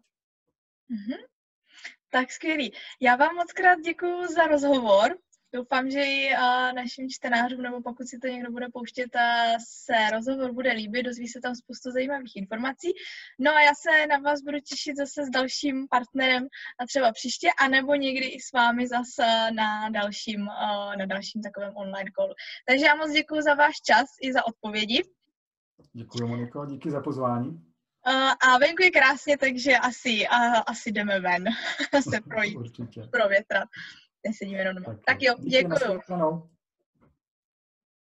Mm-hmm. 0.92 1.26
Tak 2.10 2.32
skvělý. 2.32 2.74
Já 3.02 3.16
vám 3.16 3.36
moc 3.36 3.54
krát 3.54 3.80
děkuji 3.80 4.28
za 4.36 4.48
rozhovor. 4.48 5.18
Doufám, 5.56 5.90
že 5.90 6.04
i 6.04 6.30
našim 6.76 7.10
čtenářům, 7.10 7.62
nebo 7.62 7.82
pokud 7.82 8.08
si 8.08 8.20
to 8.20 8.28
někdo 8.28 8.52
bude 8.52 8.68
pouštět, 8.74 9.10
se 9.84 9.94
rozhovor 10.12 10.54
bude 10.54 10.72
líbit, 10.72 11.04
dozví 11.04 11.28
se 11.28 11.40
tam 11.44 11.56
spoustu 11.56 11.92
zajímavých 11.92 12.36
informací. 12.36 12.94
No 13.40 13.52
a 13.52 13.62
já 13.62 13.72
se 13.76 14.08
na 14.08 14.18
vás 14.18 14.42
budu 14.42 14.58
těšit 14.60 14.98
zase 14.98 15.26
s 15.26 15.30
dalším 15.30 15.88
partnerem 15.90 16.44
a 16.80 16.86
třeba 16.86 17.12
příště, 17.12 17.50
anebo 17.60 17.96
někdy 17.96 18.26
i 18.28 18.40
s 18.40 18.52
vámi 18.52 18.88
zase 18.88 19.52
na 19.52 19.90
dalším, 19.90 20.46
na 21.00 21.06
dalším 21.06 21.42
takovém 21.42 21.74
online 21.76 22.12
callu. 22.16 22.34
Takže 22.68 22.86
já 22.86 22.96
moc 22.96 23.12
děkuji 23.12 23.42
za 23.42 23.54
váš 23.54 23.76
čas 23.90 24.06
i 24.22 24.34
za 24.34 24.48
odpovědi. 24.48 25.02
Děkuji, 25.94 26.28
Moniko, 26.28 26.66
díky 26.66 26.92
za 26.92 27.02
pozvání. 27.02 27.62
A 28.48 28.58
venku 28.58 28.84
je 28.84 28.92
krásně, 28.92 29.38
takže 29.38 29.78
asi, 29.78 30.28
asi 30.68 30.92
jdeme 30.92 31.20
ven 31.20 31.46
se 32.10 32.22
projít, 32.22 32.58
provětrat 33.12 33.70
nesedíme 34.28 34.60
jenom 34.60 34.76
doma. 34.76 34.86
Tak, 34.86 35.06
tak 35.06 35.18
jo, 35.22 35.36
děkuju. 35.40 36.00